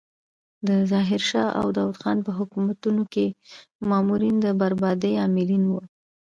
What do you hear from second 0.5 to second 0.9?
د